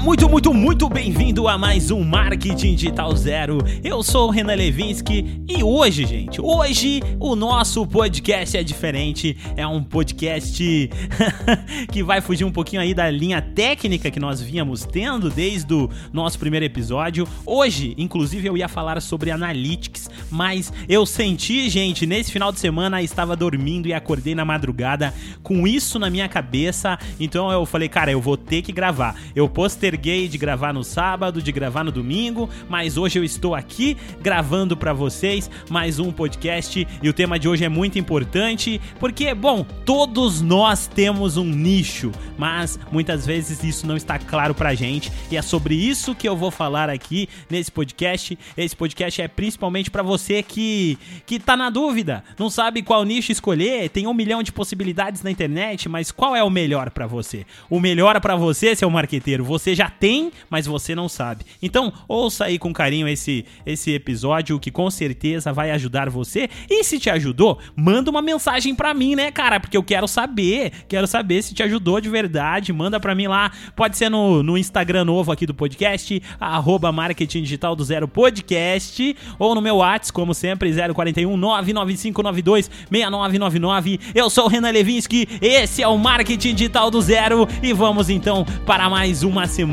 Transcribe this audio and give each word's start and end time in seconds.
muito, 0.00 0.28
muito, 0.30 0.54
muito 0.54 0.88
bem-vindo 0.88 1.46
a 1.46 1.58
mais 1.58 1.90
um 1.90 2.02
Marketing 2.02 2.74
Digital 2.74 3.14
Zero. 3.14 3.58
Eu 3.84 4.02
sou 4.02 4.28
o 4.28 4.30
Renan 4.30 4.54
Levinsky 4.54 5.42
e 5.46 5.62
hoje, 5.62 6.06
gente, 6.06 6.40
hoje 6.40 7.02
o 7.18 7.36
nosso 7.36 7.86
podcast 7.86 8.56
é 8.56 8.62
diferente. 8.62 9.36
É 9.58 9.66
um 9.66 9.82
podcast 9.82 10.90
que 11.92 12.02
vai 12.02 12.22
fugir 12.22 12.46
um 12.46 12.50
pouquinho 12.50 12.80
aí 12.80 12.94
da 12.94 13.10
linha 13.10 13.42
técnica 13.42 14.10
que 14.10 14.18
nós 14.18 14.40
vínhamos 14.40 14.86
tendo 14.86 15.28
desde 15.28 15.74
o 15.74 15.90
nosso 16.14 16.38
primeiro 16.38 16.64
episódio. 16.64 17.28
Hoje, 17.44 17.94
inclusive, 17.98 18.48
eu 18.48 18.56
ia 18.56 18.68
falar 18.68 19.02
sobre 19.02 19.30
analytics, 19.30 20.08
mas 20.30 20.72
eu 20.88 21.04
senti, 21.04 21.68
gente, 21.68 22.06
nesse 22.06 22.32
final 22.32 22.50
de 22.50 22.58
semana 22.58 23.02
estava 23.02 23.36
dormindo 23.36 23.86
e 23.86 23.92
acordei 23.92 24.34
na 24.34 24.46
madrugada 24.46 25.12
com 25.42 25.66
isso 25.66 25.98
na 25.98 26.08
minha 26.08 26.28
cabeça. 26.28 26.98
Então 27.18 27.52
eu 27.52 27.66
falei, 27.66 27.88
cara, 27.88 28.10
eu 28.10 28.20
vou 28.20 28.38
ter 28.38 28.62
que 28.62 28.72
gravar. 28.72 29.14
Eu 29.36 29.46
posterguei 29.90 30.28
de 30.28 30.38
gravar 30.38 30.72
no 30.72 30.84
sábado, 30.84 31.42
de 31.42 31.50
gravar 31.50 31.82
no 31.82 31.90
domingo, 31.90 32.48
mas 32.68 32.96
hoje 32.96 33.18
eu 33.18 33.24
estou 33.24 33.56
aqui 33.56 33.96
gravando 34.20 34.76
para 34.76 34.92
vocês 34.92 35.50
mais 35.68 35.98
um 35.98 36.12
podcast 36.12 36.86
e 37.02 37.08
o 37.08 37.12
tema 37.12 37.40
de 37.40 37.48
hoje 37.48 37.64
é 37.64 37.68
muito 37.68 37.98
importante 37.98 38.80
porque, 39.00 39.34
bom, 39.34 39.66
todos 39.84 40.40
nós 40.40 40.86
temos 40.86 41.36
um 41.36 41.44
nicho, 41.44 42.12
mas 42.38 42.78
muitas 42.92 43.26
vezes 43.26 43.64
isso 43.64 43.84
não 43.84 43.96
está 43.96 44.16
claro 44.16 44.54
pra 44.54 44.74
gente 44.74 45.10
e 45.28 45.36
é 45.36 45.42
sobre 45.42 45.74
isso 45.74 46.14
que 46.14 46.28
eu 46.28 46.36
vou 46.36 46.52
falar 46.52 46.88
aqui 46.88 47.28
nesse 47.50 47.72
podcast. 47.72 48.38
Esse 48.56 48.76
podcast 48.76 49.20
é 49.20 49.26
principalmente 49.26 49.90
para 49.90 50.04
você 50.04 50.40
que 50.40 50.98
que 51.26 51.40
tá 51.40 51.56
na 51.56 51.68
dúvida, 51.68 52.22
não 52.38 52.48
sabe 52.48 52.82
qual 52.82 53.04
nicho 53.04 53.32
escolher, 53.32 53.88
tem 53.88 54.06
um 54.06 54.14
milhão 54.14 54.40
de 54.40 54.52
possibilidades 54.52 55.22
na 55.22 55.30
internet, 55.32 55.88
mas 55.88 56.12
qual 56.12 56.36
é 56.36 56.44
o 56.44 56.50
melhor 56.50 56.90
para 56.90 57.08
você? 57.08 57.44
O 57.68 57.80
melhor 57.80 58.20
para 58.20 58.36
você, 58.36 58.76
seu 58.76 58.88
marqueteiro 58.88 59.44
você 59.44 59.74
já 59.74 59.79
tem, 59.88 60.30
mas 60.50 60.66
você 60.66 60.94
não 60.94 61.08
sabe. 61.08 61.44
Então, 61.62 61.90
ouça 62.06 62.44
aí 62.44 62.58
com 62.58 62.72
carinho 62.72 63.08
esse, 63.08 63.46
esse 63.64 63.92
episódio 63.92 64.60
que 64.60 64.70
com 64.70 64.90
certeza 64.90 65.52
vai 65.52 65.70
ajudar 65.70 66.10
você. 66.10 66.50
E 66.68 66.84
se 66.84 66.98
te 66.98 67.08
ajudou, 67.08 67.58
manda 67.74 68.10
uma 68.10 68.20
mensagem 68.20 68.74
para 68.74 68.92
mim, 68.92 69.14
né, 69.14 69.30
cara? 69.30 69.58
Porque 69.58 69.76
eu 69.76 69.82
quero 69.82 70.06
saber, 70.06 70.72
quero 70.86 71.06
saber 71.06 71.42
se 71.42 71.54
te 71.54 71.62
ajudou 71.62 72.00
de 72.00 72.10
verdade. 72.10 72.72
Manda 72.72 73.00
para 73.00 73.14
mim 73.14 73.26
lá. 73.26 73.50
Pode 73.74 73.96
ser 73.96 74.10
no, 74.10 74.42
no 74.42 74.58
Instagram 74.58 75.06
novo 75.06 75.32
aqui 75.32 75.46
do 75.46 75.54
podcast, 75.54 76.22
arroba 76.38 76.92
marketing 76.92 77.42
digital 77.42 77.74
do 77.74 77.82
zero 77.82 78.06
podcast, 78.06 79.16
ou 79.38 79.54
no 79.54 79.62
meu 79.62 79.76
WhatsApp, 79.76 80.12
como 80.12 80.34
sempre, 80.34 80.70
041 80.72 81.36
99592 81.36 82.70
6999. 82.90 84.00
Eu 84.14 84.28
sou 84.28 84.44
o 84.44 84.48
Renan 84.48 84.70
Levinsky, 84.70 85.26
esse 85.40 85.82
é 85.82 85.88
o 85.88 85.96
Marketing 85.96 86.54
Digital 86.54 86.90
do 86.90 87.00
Zero 87.00 87.48
e 87.62 87.72
vamos 87.72 88.10
então 88.10 88.44
para 88.66 88.90
mais 88.90 89.22
um 89.22 89.30
uma 89.30 89.46
semana 89.46 89.69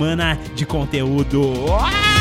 de 0.56 0.66
conteúdo. 0.66 1.42
O 1.42 2.17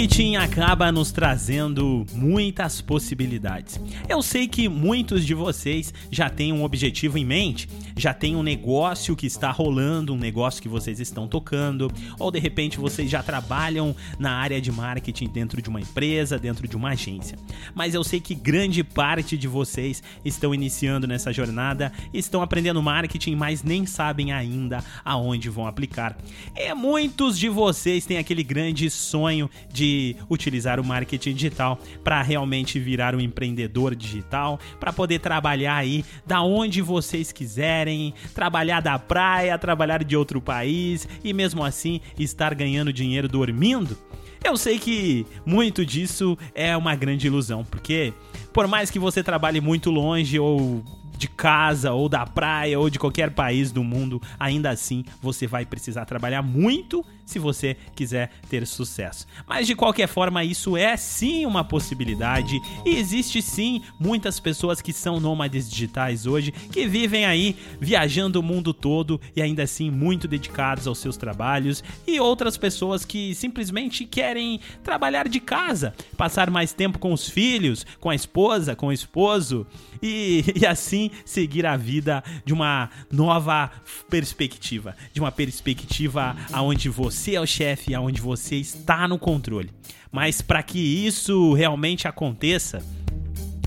marketing 0.00 0.36
acaba 0.36 0.90
nos 0.90 1.12
trazendo 1.12 2.06
muitas 2.14 2.80
possibilidades. 2.80 3.78
Eu 4.08 4.22
sei 4.22 4.48
que 4.48 4.66
muitos 4.66 5.26
de 5.26 5.34
vocês 5.34 5.92
já 6.10 6.30
têm 6.30 6.54
um 6.54 6.64
objetivo 6.64 7.18
em 7.18 7.24
mente, 7.24 7.68
já 7.94 8.14
tem 8.14 8.34
um 8.34 8.42
negócio 8.42 9.14
que 9.14 9.26
está 9.26 9.50
rolando, 9.50 10.14
um 10.14 10.16
negócio 10.16 10.62
que 10.62 10.70
vocês 10.70 11.00
estão 11.00 11.28
tocando, 11.28 11.92
ou 12.18 12.30
de 12.30 12.38
repente 12.38 12.78
vocês 12.78 13.10
já 13.10 13.22
trabalham 13.22 13.94
na 14.18 14.32
área 14.32 14.58
de 14.58 14.72
marketing 14.72 15.28
dentro 15.28 15.60
de 15.60 15.68
uma 15.68 15.82
empresa, 15.82 16.38
dentro 16.38 16.66
de 16.66 16.76
uma 16.76 16.92
agência. 16.92 17.38
Mas 17.74 17.92
eu 17.92 18.02
sei 18.02 18.20
que 18.20 18.34
grande 18.34 18.82
parte 18.82 19.36
de 19.36 19.46
vocês 19.46 20.02
estão 20.24 20.54
iniciando 20.54 21.06
nessa 21.06 21.30
jornada, 21.30 21.92
estão 22.14 22.40
aprendendo 22.40 22.82
marketing, 22.82 23.34
mas 23.34 23.62
nem 23.62 23.84
sabem 23.84 24.32
ainda 24.32 24.82
aonde 25.04 25.50
vão 25.50 25.66
aplicar. 25.66 26.16
É 26.56 26.72
muitos 26.72 27.38
de 27.38 27.50
vocês 27.50 28.06
têm 28.06 28.16
aquele 28.16 28.42
grande 28.42 28.88
sonho 28.88 29.50
de 29.70 29.89
utilizar 30.28 30.78
o 30.80 30.84
marketing 30.84 31.34
digital 31.34 31.78
para 32.02 32.22
realmente 32.22 32.78
virar 32.78 33.14
um 33.14 33.20
empreendedor 33.20 33.94
digital, 33.94 34.58
para 34.78 34.92
poder 34.92 35.18
trabalhar 35.20 35.76
aí 35.76 36.04
da 36.26 36.42
onde 36.42 36.82
vocês 36.82 37.32
quiserem 37.32 38.14
trabalhar 38.34 38.80
da 38.80 38.98
praia, 38.98 39.58
trabalhar 39.58 40.04
de 40.04 40.16
outro 40.16 40.40
país 40.40 41.08
e 41.24 41.32
mesmo 41.32 41.64
assim 41.64 42.00
estar 42.18 42.54
ganhando 42.54 42.92
dinheiro 42.92 43.28
dormindo? 43.28 43.96
Eu 44.42 44.56
sei 44.56 44.78
que 44.78 45.26
muito 45.44 45.84
disso 45.84 46.36
é 46.54 46.74
uma 46.74 46.94
grande 46.94 47.26
ilusão, 47.26 47.62
porque 47.62 48.12
por 48.52 48.66
mais 48.66 48.90
que 48.90 48.98
você 48.98 49.22
trabalhe 49.22 49.60
muito 49.60 49.90
longe 49.90 50.38
ou 50.38 50.82
de 51.20 51.28
casa 51.28 51.92
ou 51.92 52.08
da 52.08 52.24
praia 52.24 52.80
ou 52.80 52.88
de 52.88 52.98
qualquer 52.98 53.30
país 53.30 53.70
do 53.70 53.84
mundo, 53.84 54.22
ainda 54.38 54.70
assim 54.70 55.04
você 55.20 55.46
vai 55.46 55.66
precisar 55.66 56.06
trabalhar 56.06 56.40
muito 56.40 57.04
se 57.26 57.38
você 57.38 57.76
quiser 57.94 58.30
ter 58.48 58.66
sucesso. 58.66 59.26
Mas 59.46 59.66
de 59.66 59.76
qualquer 59.76 60.08
forma, 60.08 60.42
isso 60.42 60.76
é 60.78 60.96
sim 60.96 61.44
uma 61.44 61.62
possibilidade 61.62 62.58
e 62.86 62.96
existe 62.96 63.42
sim 63.42 63.82
muitas 64.00 64.40
pessoas 64.40 64.80
que 64.80 64.94
são 64.94 65.20
nômades 65.20 65.70
digitais 65.70 66.26
hoje 66.26 66.50
que 66.50 66.88
vivem 66.88 67.26
aí 67.26 67.54
viajando 67.78 68.40
o 68.40 68.42
mundo 68.42 68.72
todo 68.72 69.20
e 69.36 69.42
ainda 69.42 69.62
assim 69.62 69.90
muito 69.90 70.26
dedicados 70.26 70.86
aos 70.86 70.98
seus 70.98 71.18
trabalhos 71.18 71.84
e 72.06 72.18
outras 72.18 72.56
pessoas 72.56 73.04
que 73.04 73.34
simplesmente 73.34 74.06
querem 74.06 74.58
trabalhar 74.82 75.28
de 75.28 75.38
casa, 75.38 75.94
passar 76.16 76.50
mais 76.50 76.72
tempo 76.72 76.98
com 76.98 77.12
os 77.12 77.28
filhos, 77.28 77.84
com 78.00 78.08
a 78.08 78.14
esposa, 78.14 78.74
com 78.74 78.86
o 78.86 78.92
esposo 78.92 79.66
e, 80.02 80.44
e 80.60 80.66
assim 80.66 81.09
seguir 81.24 81.66
a 81.66 81.76
vida 81.76 82.22
de 82.44 82.52
uma 82.52 82.90
nova 83.10 83.70
perspectiva, 84.08 84.96
de 85.12 85.20
uma 85.20 85.32
perspectiva 85.32 86.36
aonde 86.52 86.88
você 86.88 87.34
é 87.34 87.40
o 87.40 87.46
chefe, 87.46 87.94
aonde 87.94 88.20
você 88.20 88.56
está 88.56 89.06
no 89.06 89.18
controle. 89.18 89.70
Mas 90.10 90.42
para 90.42 90.62
que 90.62 90.78
isso 90.78 91.52
realmente 91.52 92.08
aconteça, 92.08 92.82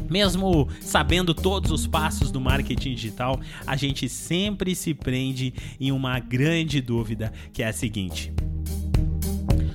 mesmo 0.09 0.68
sabendo 0.82 1.34
todos 1.34 1.72
os 1.72 1.88
passos 1.88 2.30
do 2.30 2.40
marketing 2.40 2.96
digital, 2.96 3.40
a 3.66 3.76
gente 3.76 4.09
sempre 4.09 4.76
se 4.76 4.94
prende 4.94 5.53
em 5.80 5.92
uma 5.92 6.20
grande 6.20 6.82
dúvida, 6.82 7.32
que 7.52 7.64
é 7.64 7.68
a 7.68 7.74
seguinte: 7.74 8.32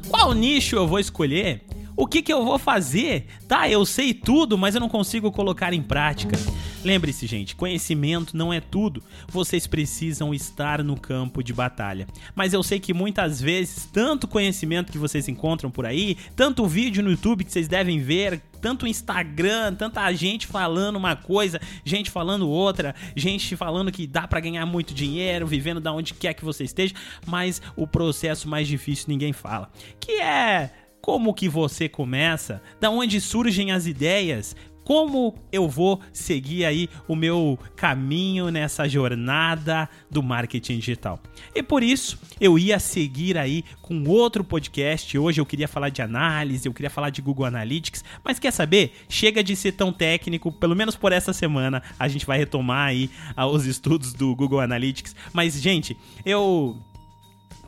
qual 0.08 0.32
nicho 0.34 0.76
eu 0.76 0.86
vou 0.86 0.98
escolher? 0.98 1.62
O 1.96 2.06
que, 2.06 2.22
que 2.22 2.32
eu 2.32 2.44
vou 2.44 2.60
fazer? 2.60 3.26
Tá, 3.48 3.68
eu 3.68 3.84
sei 3.84 4.14
tudo, 4.14 4.56
mas 4.56 4.74
eu 4.76 4.80
não 4.80 4.88
consigo 4.88 5.32
colocar 5.32 5.72
em 5.72 5.82
prática. 5.82 6.38
Lembre-se, 6.84 7.26
gente, 7.26 7.56
conhecimento 7.56 8.36
não 8.36 8.52
é 8.52 8.60
tudo. 8.60 9.02
Vocês 9.26 9.66
precisam 9.66 10.32
estar 10.32 10.82
no 10.84 10.98
campo 10.98 11.42
de 11.42 11.52
batalha. 11.52 12.06
Mas 12.36 12.52
eu 12.52 12.62
sei 12.62 12.78
que 12.78 12.94
muitas 12.94 13.40
vezes, 13.40 13.86
tanto 13.92 14.28
conhecimento 14.28 14.92
que 14.92 14.98
vocês 14.98 15.28
encontram 15.28 15.70
por 15.70 15.84
aí, 15.84 16.16
tanto 16.36 16.66
vídeo 16.66 17.02
no 17.02 17.10
YouTube 17.10 17.44
que 17.44 17.52
vocês 17.52 17.66
devem 17.66 17.98
ver, 17.98 18.40
tanto 18.60 18.86
Instagram, 18.86 19.74
tanta 19.74 20.12
gente 20.12 20.46
falando 20.46 20.96
uma 20.96 21.16
coisa, 21.16 21.60
gente 21.84 22.10
falando 22.10 22.48
outra, 22.48 22.94
gente 23.16 23.56
falando 23.56 23.90
que 23.90 24.06
dá 24.06 24.28
para 24.28 24.40
ganhar 24.40 24.64
muito 24.64 24.94
dinheiro, 24.94 25.46
vivendo 25.46 25.80
da 25.80 25.92
onde 25.92 26.14
quer 26.14 26.34
que 26.34 26.44
você 26.44 26.64
esteja, 26.64 26.94
mas 27.26 27.60
o 27.76 27.86
processo 27.86 28.48
mais 28.48 28.68
difícil 28.68 29.06
ninguém 29.08 29.32
fala, 29.32 29.70
que 30.00 30.12
é 30.20 30.70
como 31.00 31.32
que 31.32 31.48
você 31.48 31.88
começa, 31.88 32.60
da 32.80 32.90
onde 32.90 33.20
surgem 33.20 33.72
as 33.72 33.86
ideias, 33.86 34.54
como 34.88 35.34
eu 35.52 35.68
vou 35.68 36.00
seguir 36.14 36.64
aí 36.64 36.88
o 37.06 37.14
meu 37.14 37.58
caminho 37.76 38.50
nessa 38.50 38.88
jornada 38.88 39.86
do 40.10 40.22
marketing 40.22 40.78
digital. 40.78 41.20
E 41.54 41.62
por 41.62 41.82
isso 41.82 42.18
eu 42.40 42.58
ia 42.58 42.78
seguir 42.78 43.36
aí 43.36 43.62
com 43.82 44.02
outro 44.08 44.42
podcast. 44.42 45.18
Hoje 45.18 45.42
eu 45.42 45.44
queria 45.44 45.68
falar 45.68 45.90
de 45.90 46.00
análise, 46.00 46.66
eu 46.66 46.72
queria 46.72 46.88
falar 46.88 47.10
de 47.10 47.20
Google 47.20 47.44
Analytics, 47.44 48.02
mas 48.24 48.38
quer 48.38 48.50
saber? 48.50 48.94
Chega 49.10 49.44
de 49.44 49.54
ser 49.54 49.72
tão 49.72 49.92
técnico, 49.92 50.50
pelo 50.50 50.74
menos 50.74 50.96
por 50.96 51.12
essa 51.12 51.34
semana 51.34 51.82
a 51.98 52.08
gente 52.08 52.24
vai 52.24 52.38
retomar 52.38 52.88
aí 52.88 53.10
ah, 53.36 53.46
os 53.46 53.66
estudos 53.66 54.14
do 54.14 54.34
Google 54.34 54.60
Analytics. 54.60 55.14
Mas 55.34 55.60
gente, 55.60 55.98
eu 56.24 56.78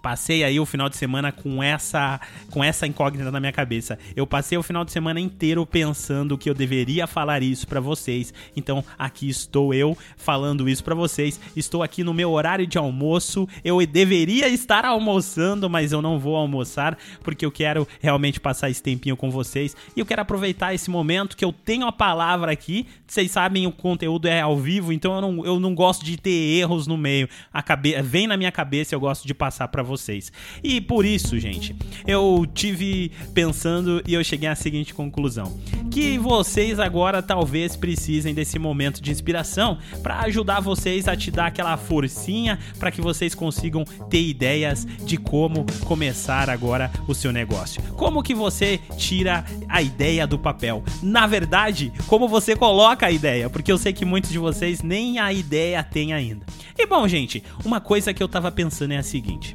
passei 0.00 0.43
aí 0.44 0.58
o 0.58 0.67
final 0.67 0.88
de 0.88 0.97
semana 0.97 1.31
com 1.31 1.62
essa 1.62 2.20
com 2.50 2.62
essa 2.64 2.87
incógnita 2.87 3.31
na 3.31 3.41
minha 3.41 3.52
cabeça. 3.52 3.99
Eu 4.17 4.26
passei 4.26 4.56
o 4.58 4.62
final 4.62 4.85
de 4.85 4.93
semana 4.93 5.20
inteiro 5.20 5.64
pensando 5.64 6.37
que 6.37 6.49
eu 6.49 6.55
deveria 6.55 7.06
falar 7.06 7.43
isso 7.43 7.67
para 7.67 7.81
vocês. 7.81 8.32
Então, 8.56 8.85
aqui 8.99 9.29
estou 9.29 9.73
eu 9.73 9.97
falando 10.17 10.69
isso 10.69 10.82
para 10.82 10.94
vocês. 10.94 11.41
Estou 11.55 11.82
aqui 11.82 12.02
no 12.02 12.14
meu 12.14 12.31
horário 12.31 12.67
de 12.67 12.79
almoço. 12.79 13.49
Eu 13.64 13.85
deveria 13.87 14.49
estar 14.49 14.85
almoçando, 14.85 15.69
mas 15.69 15.93
eu 15.93 16.02
não 16.02 16.19
vou 16.19 16.37
almoçar 16.37 16.99
porque 17.23 17.44
eu 17.44 17.52
quero 17.52 17.87
realmente 18.00 18.41
passar 18.41 18.70
esse 18.70 18.82
tempinho 18.82 19.17
com 19.17 19.31
vocês 19.31 19.76
e 19.97 20.00
eu 20.00 20.06
quero 20.06 20.23
aproveitar 20.23 20.75
esse 20.75 20.91
momento 20.91 21.37
que 21.37 21.44
eu 21.44 21.52
tenho 21.52 21.87
a 21.87 21.93
palavra 21.93 22.52
aqui. 22.52 22.87
Vocês 23.06 23.31
sabem, 23.31 23.67
o 23.67 23.73
conteúdo 23.73 24.26
é 24.26 24.41
ao 24.41 24.56
vivo, 24.56 24.93
então 24.93 25.14
eu 25.14 25.20
não, 25.20 25.47
eu 25.47 25.61
não 25.61 25.75
gosto 25.75 26.05
de 26.05 26.17
ter 26.17 26.31
erros 26.31 26.87
no 26.87 26.97
meio. 26.97 27.29
A 27.52 27.62
cabe... 27.62 28.00
Vem 28.02 28.26
na 28.26 28.37
minha 28.37 28.52
cabeça, 28.52 28.94
eu 28.94 29.00
gosto 29.00 29.26
de 29.26 29.35
passar 29.35 29.69
para 29.69 29.82
vocês. 29.91 30.33
E 30.63 30.81
por 30.81 31.05
isso, 31.05 31.39
gente, 31.39 31.75
eu 32.07 32.47
tive 32.55 33.11
pensando 33.35 34.03
e 34.07 34.15
eu 34.15 34.23
cheguei 34.23 34.49
à 34.49 34.55
seguinte 34.55 34.95
conclusão: 34.95 35.59
que 35.91 36.17
vocês 36.17 36.79
agora 36.79 37.21
talvez 37.21 37.77
precisem 37.77 38.33
desse 38.33 38.59
momento 38.59 39.03
de 39.03 39.11
inspiração 39.11 39.79
para 40.03 40.21
ajudar 40.21 40.61
vocês 40.61 41.09
a 41.09 41.17
te 41.17 41.31
dar 41.31 41.47
aquela 41.47 41.77
forcinha 41.77 42.59
para 42.79 42.91
que 42.91 43.01
vocês 43.01 43.35
consigam 43.35 43.85
ter 44.09 44.23
ideias 44.23 44.87
de 45.05 45.17
como 45.17 45.67
começar 45.85 46.49
agora 46.49 46.91
o 47.09 47.15
seu 47.15 47.33
negócio. 47.33 47.83
Como 47.97 48.23
que 48.23 48.35
você 48.35 48.79
tira 48.97 49.45
a 49.69 49.83
ideia 49.83 50.27
do 50.27 50.39
papel? 50.39 50.85
Na 51.03 51.27
verdade, 51.27 51.93
como 52.07 52.29
você 52.29 52.55
coloca 52.55 53.07
a 53.07 53.11
ideia, 53.11 53.51
porque 53.51 53.73
eu 53.73 53.79
sei 53.79 53.93
que 53.93 54.05
muitos 54.05 54.31
de 54.31 54.39
vocês 54.39 54.83
nem 54.83 55.19
a 55.19 55.33
ideia 55.33 55.83
têm 55.83 56.13
ainda. 56.13 56.47
E 56.79 56.87
bom, 56.87 57.07
gente, 57.09 57.43
uma 57.65 57.81
coisa 57.81 58.15
que 58.15 58.23
eu 58.23 58.29
tava 58.29 58.51
pensando 58.51 58.93
é 58.93 58.99
a 58.99 59.03
seguinte: 59.03 59.55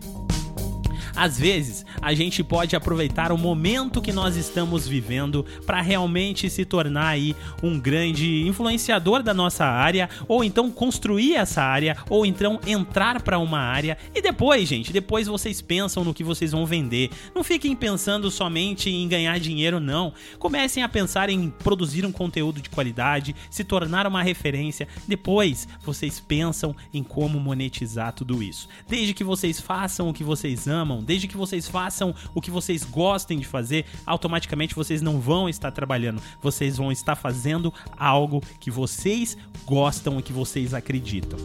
às 1.15 1.39
vezes, 1.39 1.85
a 2.01 2.13
gente 2.13 2.43
pode 2.43 2.75
aproveitar 2.75 3.31
o 3.31 3.37
momento 3.37 4.01
que 4.01 4.11
nós 4.11 4.35
estamos 4.35 4.87
vivendo 4.87 5.45
para 5.65 5.81
realmente 5.81 6.49
se 6.49 6.65
tornar 6.65 7.07
aí 7.07 7.35
um 7.63 7.79
grande 7.79 8.47
influenciador 8.47 9.23
da 9.23 9.33
nossa 9.33 9.65
área, 9.65 10.09
ou 10.27 10.43
então 10.43 10.69
construir 10.71 11.35
essa 11.35 11.61
área, 11.61 11.97
ou 12.09 12.25
então 12.25 12.59
entrar 12.65 13.21
para 13.21 13.39
uma 13.39 13.59
área 13.59 13.97
e 14.13 14.21
depois, 14.21 14.67
gente, 14.67 14.93
depois 14.93 15.27
vocês 15.27 15.61
pensam 15.61 16.03
no 16.03 16.13
que 16.13 16.23
vocês 16.23 16.51
vão 16.51 16.65
vender. 16.65 17.09
Não 17.33 17.43
fiquem 17.43 17.75
pensando 17.75 18.29
somente 18.31 18.89
em 18.89 19.07
ganhar 19.07 19.39
dinheiro, 19.39 19.79
não. 19.79 20.13
Comecem 20.39 20.83
a 20.83 20.89
pensar 20.89 21.29
em 21.29 21.49
produzir 21.49 22.05
um 22.05 22.11
conteúdo 22.11 22.61
de 22.61 22.69
qualidade, 22.69 23.35
se 23.49 23.63
tornar 23.63 24.07
uma 24.07 24.23
referência. 24.23 24.87
Depois, 25.07 25.67
vocês 25.83 26.19
pensam 26.19 26.75
em 26.93 27.03
como 27.03 27.39
monetizar 27.39 28.13
tudo 28.13 28.41
isso. 28.41 28.67
Desde 28.87 29.13
que 29.13 29.23
vocês 29.23 29.59
façam 29.59 30.09
o 30.09 30.13
que 30.13 30.23
vocês 30.23 30.67
amam, 30.67 31.03
desde 31.05 31.27
que 31.27 31.37
vocês 31.37 31.67
façam 31.67 32.13
o 32.33 32.41
que 32.41 32.51
vocês 32.51 32.83
gostem 32.83 33.39
de 33.39 33.45
fazer, 33.45 33.85
automaticamente 34.05 34.75
vocês 34.75 35.01
não 35.01 35.19
vão 35.19 35.47
estar 35.47 35.71
trabalhando, 35.71 36.21
vocês 36.41 36.77
vão 36.77 36.91
estar 36.91 37.15
fazendo 37.15 37.73
algo 37.97 38.41
que 38.59 38.71
vocês 38.71 39.37
gostam 39.65 40.19
e 40.19 40.23
que 40.23 40.33
vocês 40.33 40.73
acreditam. 40.73 41.39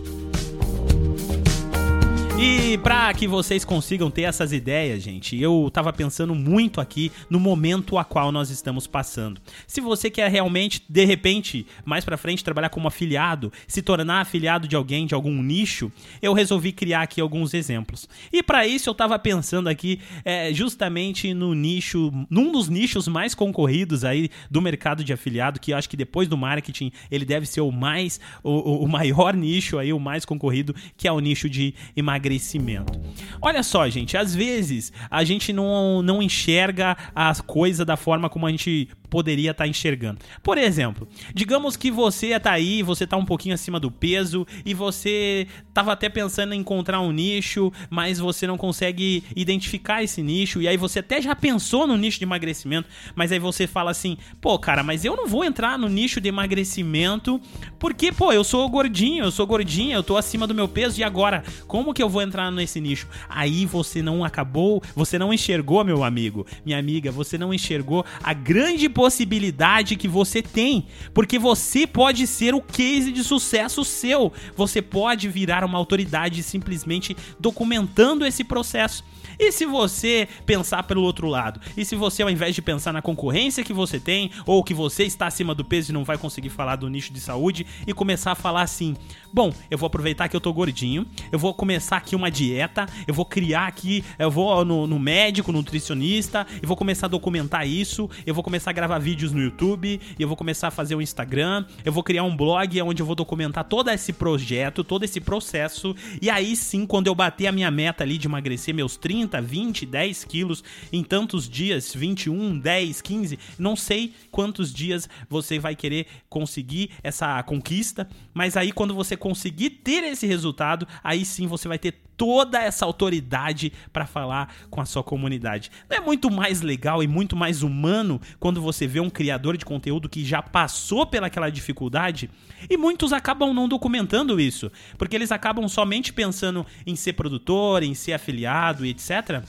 E 2.43 2.79
para 2.79 3.13
que 3.13 3.29
vocês 3.29 3.67
consigam 3.67 4.11
ter 4.11 4.23
essas 4.23 4.51
ideias, 4.51 5.03
gente, 5.03 5.39
eu 5.39 5.69
tava 5.71 5.93
pensando 5.93 6.35
muito 6.35 6.81
aqui 6.81 7.13
no 7.29 7.39
momento 7.39 7.99
a 7.99 8.05
qual 8.05 8.33
nós 8.33 8.49
estamos 8.49 8.87
passando. 8.87 9.39
Se 9.67 9.79
você 9.79 10.09
quer 10.09 10.31
realmente, 10.31 10.83
de 10.89 11.05
repente, 11.05 11.67
mais 11.85 12.03
para 12.03 12.17
frente 12.17 12.43
trabalhar 12.43 12.71
como 12.71 12.89
afiliado, 12.89 13.53
se 13.69 13.83
tornar 13.83 14.23
afiliado 14.23 14.67
de 14.67 14.75
alguém, 14.75 15.05
de 15.05 15.15
algum 15.15 15.43
nicho, 15.43 15.93
eu 16.23 16.33
resolvi 16.33 16.73
criar 16.73 17.03
aqui 17.03 17.21
alguns 17.21 17.53
exemplos. 17.53 18.09
E 18.33 18.43
para 18.43 18.67
isso 18.67 18.89
eu 18.89 18.95
tava 18.95 19.19
pensando 19.19 19.69
aqui 19.69 20.01
é, 20.25 20.51
justamente 20.55 21.35
no 21.35 21.55
nicho, 21.55 22.11
num 22.31 22.51
dos 22.51 22.71
nichos 22.71 23.07
mais 23.07 23.35
concorridos 23.35 24.03
aí 24.03 24.31
do 24.51 24.63
mercado 24.63 25.05
de 25.05 25.13
afiliado, 25.13 25.61
que 25.61 25.73
eu 25.73 25.77
acho 25.77 25.91
que 25.91 25.97
depois 25.97 26.27
do 26.27 26.39
marketing 26.39 26.91
ele 27.11 27.27
deve 27.27 27.45
ser 27.45 27.61
o 27.61 27.71
mais, 27.71 28.19
o, 28.43 28.85
o 28.85 28.89
maior 28.89 29.37
nicho 29.37 29.77
aí, 29.79 29.93
o 29.93 30.01
mais 30.01 30.25
concorrido, 30.25 30.75
que 30.97 31.07
é 31.07 31.13
o 31.13 31.21
nicho 31.21 31.47
de 31.47 31.75
emagrecimento 31.95 32.30
emagrecimento. 32.31 32.99
Olha 33.43 33.62
só, 33.62 33.88
gente, 33.88 34.17
às 34.17 34.35
vezes 34.35 34.93
a 35.11 35.25
gente 35.25 35.53
não, 35.53 36.03
não 36.03 36.23
enxerga 36.23 36.97
as 37.15 37.41
coisas 37.41 37.85
da 37.85 37.97
forma 37.97 38.29
como 38.29 38.47
a 38.47 38.50
gente 38.50 38.88
poderia 39.11 39.51
estar 39.51 39.65
tá 39.65 39.69
enxergando. 39.69 40.21
Por 40.43 40.57
exemplo, 40.57 41.09
digamos 41.35 41.77
que 41.77 41.91
você 41.91 42.29
está 42.29 42.53
aí, 42.53 42.83
você 42.83 43.05
está 43.05 43.17
um 43.17 43.25
pouquinho 43.25 43.55
acima 43.55 43.81
do 43.81 43.91
peso 43.91 44.47
e 44.65 44.73
você 44.73 45.47
estava 45.69 45.93
até 45.93 46.09
pensando 46.09 46.55
em 46.55 46.61
encontrar 46.61 47.01
um 47.01 47.11
nicho, 47.11 47.73
mas 47.91 48.19
você 48.19 48.47
não 48.47 48.57
consegue 48.57 49.25
identificar 49.35 50.03
esse 50.03 50.23
nicho 50.23 50.62
e 50.62 50.69
aí 50.69 50.77
você 50.77 51.01
até 51.01 51.21
já 51.21 51.35
pensou 51.35 51.87
no 51.87 51.97
nicho 51.97 52.19
de 52.19 52.25
emagrecimento, 52.25 52.89
mas 53.15 53.33
aí 53.33 53.39
você 53.39 53.67
fala 53.67 53.91
assim: 53.91 54.17
"Pô, 54.41 54.59
cara, 54.59 54.83
mas 54.83 55.05
eu 55.05 55.17
não 55.17 55.27
vou 55.27 55.45
entrar 55.45 55.79
no 55.79 55.89
nicho 55.89 56.21
de 56.21 56.29
emagrecimento 56.29 57.41
porque, 57.79 58.12
pô, 58.12 58.33
eu 58.33 58.45
sou 58.45 58.69
gordinho, 58.69 59.25
eu 59.25 59.31
sou 59.31 59.47
gordinha, 59.47 59.97
eu 59.97 60.03
tô 60.03 60.17
acima 60.17 60.47
do 60.47 60.55
meu 60.55 60.69
peso 60.69 61.01
e 61.01 61.05
agora, 61.05 61.43
como 61.67 61.93
que 61.93 62.03
eu 62.03 62.09
vou 62.09 62.23
entrar 62.23 62.51
nesse 62.51 62.81
nicho?" 62.81 63.09
Aí 63.29 63.67
você 63.67 64.03
não 64.03 64.25
acabou, 64.25 64.83
você 64.95 65.19
não 65.19 65.33
enxergou, 65.33 65.85
meu 65.85 66.05
amigo, 66.05 66.47
minha 66.65 66.79
amiga, 66.79 67.11
você 67.11 67.37
não 67.37 67.53
enxergou 67.53 68.05
a 68.23 68.33
grande 68.33 68.89
possibilidade 69.00 69.97
que 69.97 70.06
você 70.06 70.43
tem, 70.43 70.85
porque 71.14 71.38
você 71.38 71.87
pode 71.87 72.26
ser 72.26 72.55
o 72.55 72.61
case 72.61 73.11
de 73.11 73.25
sucesso 73.25 73.82
seu. 73.82 74.31
Você 74.55 74.82
pode 74.82 75.26
virar 75.26 75.64
uma 75.64 75.79
autoridade 75.79 76.43
simplesmente 76.43 77.17
documentando 77.38 78.26
esse 78.26 78.44
processo. 78.44 79.02
E 79.41 79.50
se 79.52 79.64
você 79.64 80.29
pensar 80.44 80.82
pelo 80.82 81.02
outro 81.02 81.26
lado? 81.26 81.62
E 81.75 81.82
se 81.82 81.97
você, 81.97 82.23
ao 82.23 82.29
invés 82.29 82.55
de 82.55 82.61
pensar 82.61 82.93
na 82.93 83.00
concorrência 83.00 83.64
que 83.64 83.73
você 83.73 83.99
tem, 83.99 84.31
ou 84.44 84.62
que 84.62 84.75
você 84.75 85.05
está 85.05 85.26
acima 85.26 85.55
do 85.55 85.64
peso 85.64 85.91
e 85.91 85.94
não 85.94 86.05
vai 86.05 86.19
conseguir 86.19 86.50
falar 86.50 86.76
do 86.76 86.91
nicho 86.91 87.11
de 87.11 87.20
saúde, 87.20 87.67
e 87.87 87.94
começar 87.94 88.32
a 88.32 88.35
falar 88.35 88.61
assim: 88.61 88.94
bom, 89.32 89.50
eu 89.70 89.79
vou 89.79 89.87
aproveitar 89.87 90.29
que 90.29 90.37
eu 90.37 90.43
tô 90.43 90.52
gordinho, 90.52 91.06
eu 91.32 91.38
vou 91.38 91.55
começar 91.55 91.97
aqui 91.97 92.14
uma 92.14 92.31
dieta, 92.31 92.85
eu 93.06 93.14
vou 93.14 93.25
criar 93.25 93.67
aqui, 93.67 94.05
eu 94.19 94.31
vou 94.31 94.62
no, 94.62 94.87
no 94.87 94.99
médico, 94.99 95.52
nutricionista, 95.52 96.47
eu 96.61 96.69
vou 96.69 96.76
começar 96.76 97.06
a 97.06 97.08
documentar 97.08 97.67
isso, 97.67 98.11
eu 98.26 98.35
vou 98.35 98.44
começar 98.44 98.69
a 98.69 98.75
gravar 98.75 98.90
vídeos 98.99 99.33
no 99.33 99.41
YouTube, 99.41 100.01
eu 100.19 100.29
vou 100.29 100.37
começar 100.37 100.69
a 100.69 100.71
fazer 100.71 100.95
o 100.95 100.99
um 100.99 101.03
Instagram, 101.03 101.65
eu 101.85 101.93
vou 101.93 102.03
criar 102.03 102.25
um 102.25 102.37
blog 102.37 102.81
onde 102.83 103.03
eu 103.03 103.07
vou 103.07 103.15
documentar 103.15 103.65
todo 103.65 103.91
esse 103.91 104.13
projeto, 104.13 104.83
todo 104.83 105.05
esse 105.05 105.21
processo, 105.21 105.95
e 106.21 106.29
aí 106.29 106.57
sim, 106.57 106.87
quando 106.87 107.07
eu 107.07 107.15
bater 107.15 107.47
a 107.47 107.53
minha 107.53 107.71
meta 107.71 108.03
ali 108.03 108.19
de 108.19 108.27
emagrecer 108.27 108.75
meus 108.75 108.97
30, 108.97 109.21
30, 109.21 109.43
20, 109.43 109.87
10 109.87 110.25
quilos 110.25 110.65
em 110.93 111.03
tantos 111.05 111.49
dias, 111.49 111.95
21, 111.95 112.59
10, 112.59 113.01
15, 113.01 113.39
não 113.59 113.77
sei 113.77 114.13
quantos 114.31 114.73
dias 114.73 115.09
você 115.29 115.59
vai 115.59 115.77
querer 115.77 116.07
conseguir 116.29 116.91
essa 117.03 117.43
conquista, 117.43 118.09
mas 118.35 118.57
aí 118.57 118.73
quando 118.73 118.95
você 118.95 119.17
conseguir 119.17 119.71
ter 119.71 120.05
esse 120.05 120.27
resultado, 120.27 120.87
aí 121.03 121.25
sim 121.25 121.47
você 121.47 121.69
vai 121.69 121.79
ter 121.79 121.95
toda 122.21 122.61
essa 122.63 122.85
autoridade 122.85 123.73
para 123.91 124.05
falar 124.05 124.55
com 124.69 124.79
a 124.79 124.85
sua 124.85 125.03
comunidade. 125.03 125.71
Não 125.89 125.97
é 125.97 126.01
muito 126.01 126.31
mais 126.31 126.61
legal 126.61 127.03
e 127.03 127.07
muito 127.07 127.35
mais 127.35 127.63
humano 127.63 128.21
quando 128.39 128.61
você 128.61 128.87
vê 128.87 129.01
um 129.01 129.09
criador 129.09 129.57
de 129.57 129.65
conteúdo 129.65 130.07
que 130.07 130.23
já 130.23 130.43
passou 130.43 131.07
pelaquela 131.07 131.49
dificuldade? 131.49 132.29
E 132.69 132.77
muitos 132.77 133.15
acabam 133.15 133.55
não 133.55 133.67
documentando 133.67 134.39
isso, 134.39 134.71
porque 134.99 135.17
eles 135.17 135.33
acabam 135.33 135.67
somente 135.67 136.13
pensando 136.13 136.67
em 136.87 136.95
ser 136.95 137.15
produtor, 137.15 137.83
em 137.83 137.95
ser 137.95 138.13
afiliado 138.13 138.85
e 138.85 138.91
etc. 138.91 139.43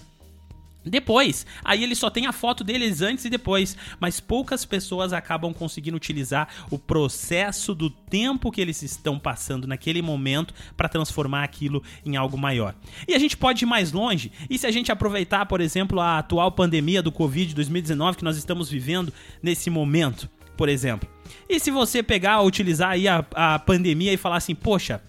Depois, 0.84 1.46
aí 1.64 1.84
ele 1.84 1.94
só 1.94 2.10
tem 2.10 2.26
a 2.26 2.32
foto 2.32 2.64
deles 2.64 3.02
antes 3.02 3.26
e 3.26 3.30
depois, 3.30 3.78
mas 4.00 4.20
poucas 4.20 4.66
pessoas 4.66 5.14
acabam 5.14 5.54
conseguindo 5.54 5.96
utilizar 5.96 6.48
o 6.72 6.80
processo 6.80 7.76
do 7.76 7.90
tempo 7.90 8.52
que 8.52 8.60
eles 8.60 8.82
estão 8.82 9.20
passando 9.20 9.68
naquele 9.68 10.02
momento 10.02 10.54
para 10.76 10.90
transformar 10.90 11.44
aquilo 11.44 11.84
em 12.04 12.16
algo 12.16 12.38
maior. 12.38 12.74
E 13.08 13.14
a 13.14 13.20
gente 13.20 13.38
pode 13.38 13.64
ir 13.64 13.68
mais 13.68 13.92
longe, 13.92 14.32
e 14.50 14.58
se 14.58 14.66
a 14.66 14.72
gente 14.72 14.92
aproveitar, 14.92 15.46
por 15.46 15.62
exemplo, 15.62 16.00
a 16.00 16.18
atual 16.18 16.52
pandemia 16.52 17.02
do 17.04 17.12
Covid 17.12 17.54
2019 17.54 18.18
que 18.18 18.24
nós 18.24 18.38
estamos 18.38 18.70
vivendo 18.70 19.14
nesse 19.42 19.70
momento, 19.70 20.28
por 20.58 20.68
exemplo. 20.68 21.08
E 21.48 21.60
se 21.60 21.70
você 21.70 22.02
pegar, 22.02 22.42
utilizar 22.42 22.92
aí 22.92 23.08
a, 23.08 23.24
a 23.36 23.60
pandemia 23.60 24.14
e 24.14 24.18
falar 24.18 24.38
assim, 24.38 24.56
poxa, 24.56 25.02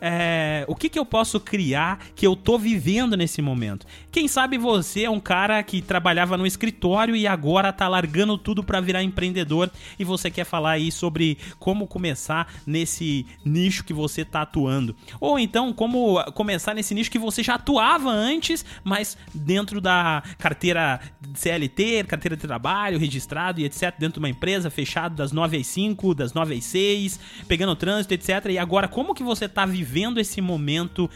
é, 0.00 0.64
o 0.68 0.74
que, 0.74 0.88
que 0.88 0.98
eu 0.98 1.04
posso 1.04 1.40
criar 1.40 1.98
que 2.14 2.26
eu 2.26 2.36
tô 2.36 2.58
vivendo 2.58 3.16
nesse 3.16 3.42
momento. 3.42 3.86
Quem 4.10 4.28
sabe 4.28 4.58
você 4.58 5.04
é 5.04 5.10
um 5.10 5.20
cara 5.20 5.62
que 5.62 5.82
trabalhava 5.82 6.36
no 6.36 6.46
escritório 6.46 7.16
e 7.16 7.26
agora 7.26 7.72
tá 7.72 7.88
largando 7.88 8.38
tudo 8.38 8.62
para 8.62 8.80
virar 8.80 9.02
empreendedor 9.02 9.70
e 9.98 10.04
você 10.04 10.30
quer 10.30 10.44
falar 10.44 10.72
aí 10.72 10.92
sobre 10.92 11.38
como 11.58 11.86
começar 11.86 12.52
nesse 12.66 13.26
nicho 13.44 13.84
que 13.84 13.92
você 13.92 14.24
tá 14.24 14.42
atuando. 14.42 14.94
Ou 15.20 15.38
então 15.38 15.72
como 15.72 16.22
começar 16.32 16.74
nesse 16.74 16.94
nicho 16.94 17.10
que 17.10 17.18
você 17.18 17.42
já 17.42 17.54
atuava 17.54 18.10
antes, 18.10 18.64
mas 18.84 19.16
dentro 19.34 19.80
da 19.80 20.22
carteira 20.38 21.00
CLT, 21.34 22.04
carteira 22.04 22.36
de 22.36 22.42
trabalho, 22.42 22.98
registrado 22.98 23.60
e 23.60 23.64
etc, 23.64 23.94
dentro 23.98 24.14
de 24.14 24.18
uma 24.20 24.28
empresa 24.28 24.70
fechado 24.70 25.16
das 25.16 25.32
9 25.32 25.56
às 25.56 25.66
5, 25.66 26.14
das 26.14 26.32
9 26.32 26.54
às 26.56 26.64
6, 26.64 27.20
pegando 27.46 27.74
trânsito, 27.74 28.14
etc. 28.14 28.46
E 28.50 28.58
agora 28.58 28.86
como 28.86 29.14
que 29.14 29.22
você 29.22 29.48
tá 29.48 29.66
vivendo 29.66 29.87
vivendo 29.88 30.20
esse 30.20 30.42
momento 30.42 31.08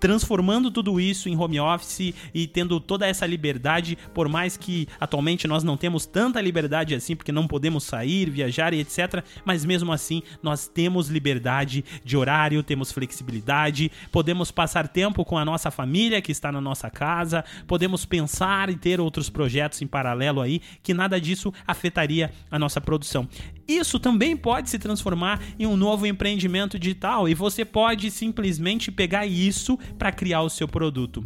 transformando 0.00 0.70
tudo 0.70 0.98
isso 0.98 1.28
em 1.28 1.36
home 1.36 1.60
office 1.60 2.14
e 2.32 2.46
tendo 2.46 2.80
toda 2.80 3.06
essa 3.06 3.26
liberdade, 3.26 3.98
por 4.14 4.28
mais 4.28 4.56
que 4.56 4.88
atualmente 4.98 5.46
nós 5.46 5.62
não 5.62 5.76
temos 5.76 6.06
tanta 6.06 6.40
liberdade 6.40 6.94
assim, 6.94 7.14
porque 7.14 7.30
não 7.30 7.46
podemos 7.46 7.84
sair, 7.84 8.30
viajar 8.30 8.72
e 8.72 8.80
etc. 8.80 9.22
Mas 9.44 9.62
mesmo 9.62 9.92
assim, 9.92 10.22
nós 10.42 10.66
temos 10.66 11.08
liberdade 11.08 11.84
de 12.02 12.16
horário, 12.16 12.62
temos 12.62 12.90
flexibilidade, 12.90 13.92
podemos 14.10 14.50
passar 14.50 14.88
tempo 14.88 15.22
com 15.22 15.36
a 15.36 15.44
nossa 15.44 15.70
família 15.70 16.22
que 16.22 16.32
está 16.32 16.50
na 16.50 16.62
nossa 16.62 16.88
casa, 16.88 17.44
podemos 17.66 18.06
pensar 18.06 18.70
e 18.70 18.76
ter 18.76 19.00
outros 19.00 19.28
projetos 19.28 19.82
em 19.82 19.86
paralelo 19.86 20.40
aí, 20.40 20.62
que 20.82 20.94
nada 20.94 21.20
disso 21.20 21.52
afetaria 21.66 22.32
a 22.50 22.58
nossa 22.58 22.80
produção. 22.80 23.28
Isso 23.70 24.00
também 24.00 24.36
pode 24.36 24.68
se 24.68 24.80
transformar 24.80 25.40
em 25.56 25.64
um 25.64 25.76
novo 25.76 26.04
empreendimento 26.04 26.76
digital 26.76 27.28
e 27.28 27.34
você 27.34 27.64
pode 27.64 28.10
simplesmente 28.10 28.90
pegar 28.90 29.26
isso 29.26 29.78
para 29.96 30.10
criar 30.10 30.42
o 30.42 30.50
seu 30.50 30.66
produto. 30.66 31.22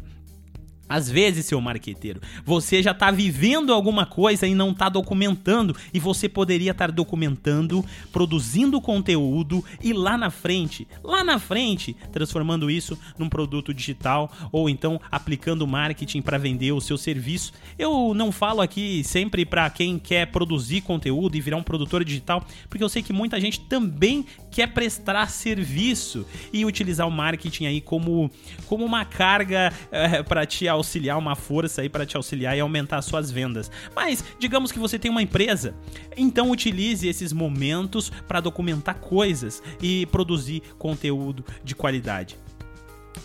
Às 0.89 1.11
vezes, 1.11 1.47
seu 1.47 1.61
marqueteiro, 1.61 2.21
você 2.45 2.83
já 2.83 2.91
está 2.91 3.11
vivendo 3.11 3.73
alguma 3.73 4.05
coisa 4.05 4.47
e 4.47 4.55
não 4.55 4.71
está 4.71 4.89
documentando, 4.89 5.75
e 5.93 5.99
você 5.99 6.29
poderia 6.29 6.73
estar 6.73 6.91
documentando, 6.91 7.85
produzindo 8.13 8.81
conteúdo 8.81 9.65
e 9.83 9.93
lá 9.93 10.19
na 10.19 10.31
frente, 10.31 10.87
lá 11.03 11.25
na 11.25 11.39
frente, 11.39 11.97
transformando 12.13 12.71
isso 12.71 12.99
num 13.19 13.29
produto 13.29 13.73
digital 13.73 14.31
ou 14.53 14.69
então 14.69 15.01
aplicando 15.11 15.67
marketing 15.67 16.21
para 16.21 16.39
vender 16.39 16.73
o 16.73 16.81
seu 16.81 16.99
serviço. 16.99 17.53
Eu 17.79 18.13
não 18.15 18.31
falo 18.31 18.61
aqui 18.61 19.03
sempre 19.05 19.45
para 19.45 19.69
quem 19.71 19.99
quer 19.99 20.27
produzir 20.27 20.83
conteúdo 20.83 21.37
e 21.37 21.41
virar 21.41 21.57
um 21.57 21.63
produtor 21.63 22.05
digital, 22.05 22.45
porque 22.69 22.85
eu 22.85 22.89
sei 22.89 23.03
que 23.03 23.13
muita 23.13 23.41
gente 23.41 23.61
também 23.61 24.27
quer 24.51 24.69
prestar 24.69 25.29
serviço 25.29 26.27
e 26.53 26.65
utilizar 26.65 27.09
o 27.09 27.11
marketing 27.11 27.67
aí 27.67 27.81
como, 27.81 28.31
como 28.67 28.85
uma 28.85 29.05
carga 29.05 29.73
é, 29.91 30.23
para 30.23 30.47
te 30.47 30.69
auxiliar, 30.75 31.19
uma 31.19 31.35
força 31.35 31.83
aí 31.83 31.89
para 31.89 32.07
te 32.07 32.17
auxiliar 32.17 32.57
e 32.57 32.61
aumentar 32.61 33.01
suas 33.03 33.31
vendas. 33.31 33.71
Mas 33.95 34.25
digamos 34.39 34.71
que 34.71 34.79
você 34.79 34.99
tem 34.99 35.11
uma 35.11 35.23
empresa, 35.23 35.75
então 36.17 36.51
utilize 36.51 37.07
esses 37.07 37.33
momentos 37.33 38.11
para 38.29 38.41
documentar 38.41 38.97
coisas 38.97 39.63
e 39.81 40.07
produzir 40.07 40.63
conteúdo 40.79 41.45
de 41.63 41.75
qualidade. 41.75 42.44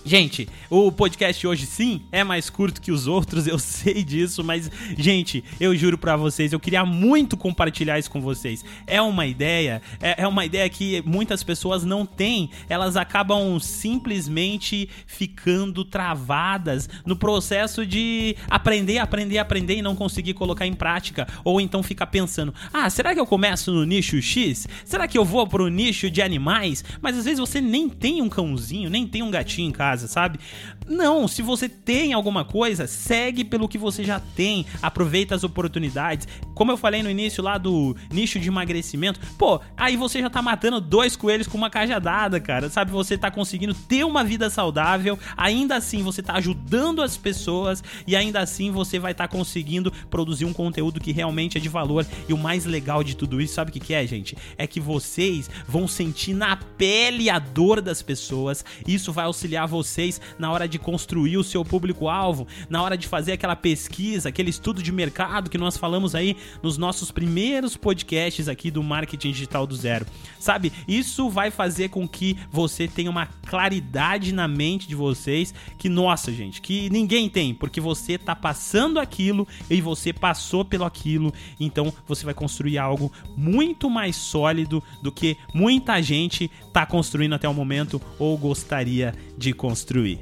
Gente, 0.05 0.47
o 0.69 0.91
podcast 0.91 1.45
hoje 1.45 1.65
sim 1.65 2.01
é 2.11 2.23
mais 2.23 2.49
curto 2.49 2.81
que 2.81 2.91
os 2.91 3.05
outros, 3.05 3.45
eu 3.47 3.59
sei 3.59 4.03
disso, 4.03 4.43
mas 4.43 4.71
gente, 4.97 5.43
eu 5.59 5.75
juro 5.75 5.97
para 5.97 6.15
vocês, 6.15 6.51
eu 6.51 6.59
queria 6.59 6.85
muito 6.85 7.37
compartilhar 7.37 7.99
isso 7.99 8.09
com 8.09 8.21
vocês. 8.21 8.65
É 8.87 9.01
uma 9.01 9.25
ideia, 9.27 9.81
é, 10.01 10.23
é, 10.23 10.27
uma 10.27 10.45
ideia 10.45 10.67
que 10.69 11.03
muitas 11.05 11.43
pessoas 11.43 11.83
não 11.83 12.05
têm, 12.05 12.49
elas 12.67 12.97
acabam 12.97 13.59
simplesmente 13.59 14.89
ficando 15.05 15.83
travadas 15.83 16.89
no 17.05 17.15
processo 17.15 17.85
de 17.85 18.35
aprender, 18.49 18.97
aprender, 18.97 19.37
aprender 19.37 19.75
e 19.75 19.81
não 19.81 19.95
conseguir 19.95 20.33
colocar 20.33 20.65
em 20.65 20.73
prática, 20.73 21.27
ou 21.43 21.59
então 21.61 21.83
ficar 21.83 22.07
pensando: 22.07 22.53
"Ah, 22.73 22.89
será 22.89 23.13
que 23.13 23.19
eu 23.19 23.27
começo 23.27 23.71
no 23.71 23.85
nicho 23.85 24.21
X? 24.21 24.67
Será 24.85 25.07
que 25.07 25.17
eu 25.17 25.25
vou 25.25 25.45
pro 25.45 25.67
nicho 25.67 26.09
de 26.09 26.21
animais?" 26.21 26.83
Mas 27.01 27.17
às 27.17 27.25
vezes 27.25 27.39
você 27.39 27.61
nem 27.61 27.89
tem 27.89 28.21
um 28.21 28.29
cãozinho, 28.29 28.89
nem 28.89 29.05
tem 29.05 29.21
um 29.21 29.29
gatinho 29.29 29.71
casa 29.79 30.09
sabe? 30.09 30.39
Não, 30.85 31.25
se 31.25 31.41
você 31.41 31.69
tem 31.69 32.11
alguma 32.11 32.43
coisa, 32.43 32.85
segue 32.85 33.45
pelo 33.45 33.69
que 33.69 33.77
você 33.77 34.03
já 34.03 34.19
tem, 34.19 34.65
aproveita 34.81 35.35
as 35.35 35.43
oportunidades. 35.43 36.27
Como 36.53 36.71
eu 36.71 36.77
falei 36.77 37.01
no 37.01 37.09
início 37.09 37.41
lá 37.41 37.57
do 37.57 37.95
nicho 38.11 38.39
de 38.39 38.49
emagrecimento, 38.49 39.19
pô, 39.37 39.61
aí 39.77 39.95
você 39.95 40.19
já 40.19 40.29
tá 40.29 40.41
matando 40.41 40.81
dois 40.81 41.15
coelhos 41.15 41.47
com 41.47 41.57
uma 41.57 41.69
cajadada, 41.69 42.39
cara, 42.41 42.69
sabe? 42.69 42.91
Você 42.91 43.17
tá 43.17 43.31
conseguindo 43.31 43.73
ter 43.73 44.03
uma 44.03 44.23
vida 44.23 44.49
saudável, 44.49 45.17
ainda 45.37 45.77
assim 45.77 46.03
você 46.03 46.21
tá 46.21 46.33
ajudando 46.33 47.01
as 47.01 47.15
pessoas 47.15 47.81
e 48.05 48.15
ainda 48.15 48.41
assim 48.41 48.71
você 48.71 48.99
vai 48.99 49.11
estar 49.13 49.27
tá 49.27 49.37
conseguindo 49.37 49.91
produzir 50.09 50.45
um 50.45 50.53
conteúdo 50.53 50.99
que 50.99 51.13
realmente 51.13 51.57
é 51.57 51.61
de 51.61 51.69
valor. 51.69 52.05
E 52.27 52.33
o 52.33 52.37
mais 52.37 52.65
legal 52.65 53.03
de 53.03 53.15
tudo 53.15 53.39
isso, 53.39 53.53
sabe 53.53 53.69
o 53.69 53.73
que, 53.73 53.79
que 53.79 53.93
é, 53.93 54.05
gente? 54.05 54.35
É 54.57 54.67
que 54.67 54.79
vocês 54.79 55.49
vão 55.67 55.87
sentir 55.87 56.33
na 56.33 56.57
pele 56.57 57.29
a 57.29 57.37
dor 57.37 57.79
das 57.79 58.01
pessoas. 58.01 58.65
Isso 58.87 59.13
vai 59.13 59.25
auxiliar 59.25 59.68
vocês 59.69 60.19
na 60.37 60.51
hora 60.51 60.67
de 60.67 60.77
construir 60.77 61.37
o 61.37 61.43
seu 61.43 61.63
público-alvo, 61.63 62.47
na 62.69 62.81
hora 62.81 62.97
de 62.97 63.07
fazer 63.07 63.33
aquela 63.33 63.55
pesquisa, 63.55 64.29
aquele 64.29 64.49
estudo 64.49 64.83
de 64.83 64.91
mercado 64.91 65.49
que 65.49 65.57
nós 65.57 65.77
falamos 65.77 66.15
aí 66.15 66.35
nos 66.61 66.77
nossos 66.77 67.11
primeiros 67.11 67.77
podcasts 67.77 68.47
aqui 68.47 68.69
do 68.69 68.83
Marketing 68.83 69.31
Digital 69.31 69.65
do 69.65 69.75
Zero. 69.75 70.05
Sabe? 70.39 70.73
Isso 70.87 71.29
vai 71.29 71.51
fazer 71.51 71.89
com 71.89 72.07
que 72.07 72.37
você 72.51 72.87
tenha 72.87 73.09
uma 73.09 73.25
claridade 73.25 74.33
na 74.33 74.47
mente 74.47 74.87
de 74.87 74.95
vocês 74.95 75.53
que, 75.77 75.87
nossa, 75.87 76.31
gente, 76.31 76.61
que 76.61 76.89
ninguém 76.89 77.29
tem, 77.29 77.53
porque 77.53 77.79
você 77.79 78.17
tá 78.17 78.35
passando 78.35 78.99
aquilo 78.99 79.47
e 79.69 79.81
você 79.81 80.11
passou 80.11 80.65
pelo 80.65 80.85
aquilo, 80.85 81.33
então 81.59 81.93
você 82.07 82.25
vai 82.25 82.33
construir 82.33 82.77
algo 82.77 83.11
muito 83.37 83.89
mais 83.89 84.15
sólido 84.15 84.83
do 85.01 85.11
que 85.11 85.37
muita 85.53 86.01
gente 86.01 86.49
tá 86.73 86.85
construindo 86.85 87.33
até 87.33 87.47
o 87.47 87.53
momento 87.53 88.01
ou 88.17 88.37
gostaria 88.37 89.13
de 89.37 89.53
construir. 89.59 90.21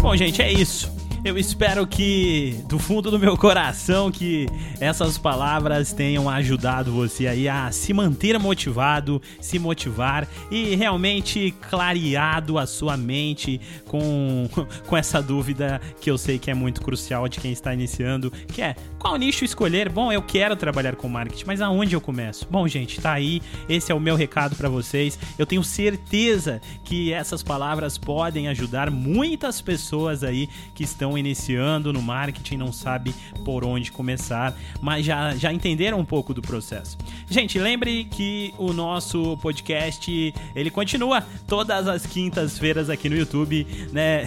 Bom, 0.00 0.16
gente, 0.16 0.40
é 0.40 0.50
isso. 0.50 0.97
Eu 1.28 1.36
espero 1.36 1.86
que, 1.86 2.58
do 2.66 2.78
fundo 2.78 3.10
do 3.10 3.18
meu 3.18 3.36
coração, 3.36 4.10
que 4.10 4.46
essas 4.80 5.18
palavras 5.18 5.92
tenham 5.92 6.26
ajudado 6.26 6.90
você 6.90 7.26
aí 7.26 7.46
a 7.46 7.70
se 7.70 7.92
manter 7.92 8.38
motivado, 8.38 9.20
se 9.38 9.58
motivar 9.58 10.26
e 10.50 10.74
realmente 10.74 11.54
clareado 11.68 12.56
a 12.56 12.66
sua 12.66 12.96
mente 12.96 13.60
com, 13.84 14.48
com 14.88 14.96
essa 14.96 15.20
dúvida 15.20 15.82
que 16.00 16.10
eu 16.10 16.16
sei 16.16 16.38
que 16.38 16.50
é 16.50 16.54
muito 16.54 16.80
crucial 16.80 17.28
de 17.28 17.40
quem 17.40 17.52
está 17.52 17.74
iniciando, 17.74 18.30
que 18.30 18.62
é 18.62 18.74
qual 18.98 19.14
nicho 19.16 19.44
escolher? 19.44 19.90
Bom, 19.90 20.10
eu 20.10 20.22
quero 20.22 20.56
trabalhar 20.56 20.96
com 20.96 21.08
marketing, 21.10 21.44
mas 21.46 21.60
aonde 21.60 21.94
eu 21.94 22.00
começo? 22.00 22.48
Bom, 22.50 22.66
gente, 22.66 23.00
tá 23.02 23.12
aí. 23.12 23.42
Esse 23.68 23.92
é 23.92 23.94
o 23.94 24.00
meu 24.00 24.16
recado 24.16 24.56
para 24.56 24.70
vocês. 24.70 25.18
Eu 25.38 25.44
tenho 25.44 25.62
certeza 25.62 26.58
que 26.84 27.12
essas 27.12 27.42
palavras 27.42 27.98
podem 27.98 28.48
ajudar 28.48 28.90
muitas 28.90 29.60
pessoas 29.60 30.24
aí 30.24 30.48
que 30.74 30.84
estão 30.84 31.17
iniciando 31.18 31.92
no 31.92 32.00
marketing, 32.00 32.56
não 32.56 32.72
sabe 32.72 33.14
por 33.44 33.64
onde 33.64 33.92
começar, 33.92 34.56
mas 34.80 35.04
já, 35.04 35.34
já 35.34 35.52
entenderam 35.52 35.98
um 35.98 36.04
pouco 36.04 36.32
do 36.32 36.42
processo. 36.42 36.96
Gente, 37.28 37.58
lembre 37.58 38.04
que 38.04 38.54
o 38.58 38.72
nosso 38.72 39.36
podcast, 39.38 40.34
ele 40.54 40.70
continua 40.70 41.22
todas 41.46 41.86
as 41.86 42.06
quintas-feiras 42.06 42.90
aqui 42.90 43.08
no 43.08 43.16
YouTube, 43.16 43.66
né? 43.92 44.24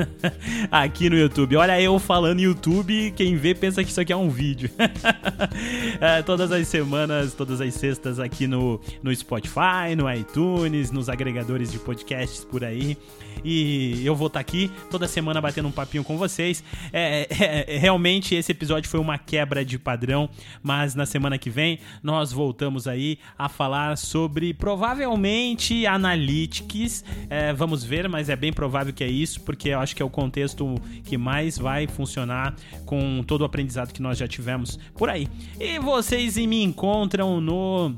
aqui 0.70 1.08
no 1.08 1.16
YouTube. 1.16 1.56
Olha 1.56 1.80
eu 1.80 1.98
falando 1.98 2.40
YouTube, 2.40 3.12
quem 3.16 3.36
vê 3.36 3.54
pensa 3.54 3.82
que 3.82 3.90
isso 3.90 4.00
aqui 4.00 4.12
é 4.12 4.16
um 4.16 4.28
vídeo. 4.28 4.70
é, 6.00 6.22
todas 6.22 6.52
as 6.52 6.66
semanas, 6.68 7.34
todas 7.34 7.60
as 7.60 7.74
sextas 7.74 8.18
aqui 8.18 8.46
no, 8.46 8.80
no 9.02 9.14
Spotify, 9.14 9.94
no 9.96 10.10
iTunes, 10.12 10.90
nos 10.90 11.08
agregadores 11.08 11.70
de 11.70 11.78
podcasts 11.78 12.44
por 12.44 12.64
aí. 12.64 12.96
E 13.42 14.04
eu 14.04 14.14
vou 14.14 14.28
estar 14.28 14.38
tá 14.38 14.40
aqui 14.40 14.70
toda 14.90 15.08
semana 15.08 15.40
batendo 15.40 15.68
um 15.68 15.72
papinho 15.72 16.03
com 16.04 16.16
vocês. 16.16 16.62
É, 16.92 17.26
é, 17.30 17.74
é, 17.74 17.78
realmente 17.78 18.34
esse 18.34 18.52
episódio 18.52 18.88
foi 18.88 19.00
uma 19.00 19.18
quebra 19.18 19.64
de 19.64 19.78
padrão, 19.78 20.28
mas 20.62 20.94
na 20.94 21.06
semana 21.06 21.38
que 21.38 21.50
vem 21.50 21.78
nós 22.02 22.32
voltamos 22.32 22.86
aí 22.86 23.18
a 23.36 23.48
falar 23.48 23.96
sobre 23.96 24.54
provavelmente 24.54 25.86
analytics. 25.86 27.04
É, 27.28 27.52
vamos 27.52 27.82
ver, 27.82 28.08
mas 28.08 28.28
é 28.28 28.36
bem 28.36 28.52
provável 28.52 28.92
que 28.92 29.02
é 29.02 29.08
isso, 29.08 29.40
porque 29.40 29.70
eu 29.70 29.80
acho 29.80 29.96
que 29.96 30.02
é 30.02 30.04
o 30.04 30.10
contexto 30.10 30.74
que 31.04 31.16
mais 31.16 31.58
vai 31.58 31.86
funcionar 31.86 32.54
com 32.84 33.22
todo 33.26 33.40
o 33.40 33.44
aprendizado 33.44 33.92
que 33.92 34.02
nós 34.02 34.18
já 34.18 34.28
tivemos 34.28 34.78
por 34.94 35.08
aí. 35.08 35.28
E 35.58 35.78
vocês 35.78 36.36
me 36.36 36.62
encontram 36.62 37.40
no 37.40 37.94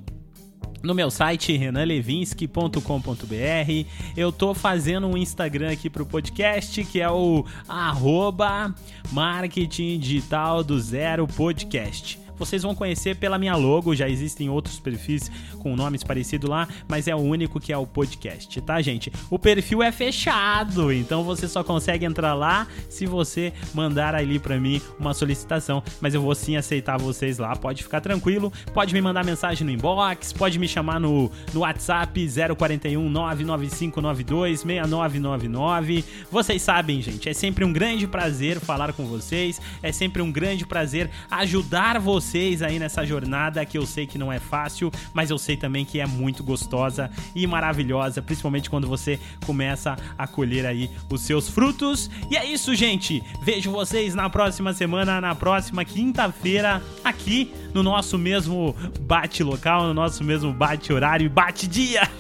no 0.83 0.95
meu 0.95 1.11
site 1.11 1.57
renanlevinsky.com.br. 1.57 3.87
Eu 4.17 4.31
tô 4.31 4.55
fazendo 4.55 5.07
um 5.07 5.17
Instagram 5.17 5.73
aqui 5.73 5.91
pro 5.91 6.07
podcast 6.07 6.85
que 6.85 7.01
é 7.01 7.11
o 7.11 7.45
arroba 7.69 8.75
marketing 9.13 9.99
digital 9.99 10.63
do 10.63 10.79
zero 10.79 11.27
podcast 11.27 12.26
vocês 12.39 12.63
vão 12.63 12.75
conhecer 12.75 13.17
pela 13.17 13.39
minha 13.39 13.57
logo. 13.57 13.95
Já 13.95 14.09
existem 14.09 14.49
outros 14.49 14.79
perfis 14.79 15.31
com 15.59 15.75
nomes 15.75 16.03
parecidos 16.03 16.49
lá, 16.49 16.69
mas 16.89 17.09
é 17.09 17.15
o 17.15 17.19
único 17.19 17.59
que 17.59 17.73
é 17.73 17.79
o 17.79 17.87
podcast, 17.87 18.61
tá, 18.61 18.81
gente? 18.83 19.13
O 19.31 19.39
perfil 19.39 19.83
é 19.83 19.91
fechado, 19.91 20.93
então 20.93 21.25
você 21.25 21.49
só 21.49 21.65
consegue 21.65 22.05
entrar 22.05 22.35
lá 22.35 22.67
se 22.89 23.07
você 23.07 23.53
mandar 23.75 24.15
ali 24.15 24.39
para 24.39 24.59
mim 24.59 24.81
uma 24.99 25.15
solicitação. 25.15 25.83
Mas 26.01 26.15
eu 26.15 26.21
vou 26.21 26.35
sim 26.35 26.57
aceitar 26.57 26.99
vocês 26.99 27.39
lá, 27.39 27.57
pode 27.57 27.83
ficar 27.83 28.01
tranquilo. 28.01 28.53
Pode 28.73 28.93
me 28.93 29.01
mandar 29.01 29.25
mensagem 29.25 29.67
no 29.67 29.73
inbox, 29.73 30.33
pode 30.33 30.59
me 30.59 30.69
chamar 30.69 31.01
no, 31.01 31.31
no 31.53 31.61
WhatsApp 31.61 32.29
041 32.57 33.09
99592 33.09 34.61
6999. 34.61 36.05
Vocês 36.31 36.63
sabem, 36.63 37.01
gente, 37.01 37.29
é 37.29 37.33
sempre 37.33 37.65
um 37.65 37.73
grande 37.73 38.07
prazer 38.07 38.61
falar 38.61 38.93
com 38.93 39.07
vocês, 39.07 39.61
é 39.83 39.91
sempre 39.91 40.23
um 40.23 40.31
grande 40.31 40.67
prazer 40.67 41.11
ajudar 41.31 41.99
vocês 41.99 42.26
vocês 42.27 42.61
aí 42.61 42.79
nessa 42.81 43.07
jornada 43.07 43.65
que 43.65 43.79
eu 43.79 43.87
sei 43.87 44.05
que 44.05 44.19
não 44.19 44.33
é 44.33 44.41
fácil, 44.41 44.91
mas 45.15 45.31
eu 45.31 45.39
sei 45.39 45.57
também 45.57 45.85
que 45.85 46.01
é 46.01 46.07
muito 46.07 46.43
gostosa 46.43 47.09
e 47.37 47.47
maravilhosa, 47.47 48.21
principalmente 48.21 48.69
quando 48.69 48.89
você 48.89 49.19
começa 49.47 49.97
a 50.19 50.27
colher 50.27 50.67
aí 50.67 50.91
os 51.09 51.21
seus 51.21 51.49
frutos. 51.49 52.11
E 52.29 52.37
é 52.37 52.45
isso, 52.45 52.75
gente. 52.75 53.23
Vejo 53.43 53.71
vocês 53.71 54.15
na 54.15 54.29
próxima 54.29 54.73
semana, 54.73 55.21
na 55.21 55.37
próxima 55.37 55.85
quinta-feira, 55.85 56.83
aqui 57.05 57.55
no 57.73 57.83
nosso 57.83 58.19
mesmo 58.19 58.75
bate 59.01 59.45
local, 59.45 59.85
no 59.85 59.95
nosso 59.95 60.25
mesmo 60.25 60.53
bate 60.53 60.93
horário 60.93 61.27
e 61.27 61.29
bate 61.29 61.69
dia. 61.69 62.11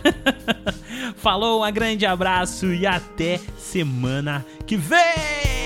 Falou, 1.17 1.67
um 1.67 1.73
grande 1.73 2.07
abraço 2.07 2.73
e 2.73 2.87
até 2.87 3.41
semana 3.59 4.47
que 4.67 4.77
vem! 4.77 5.66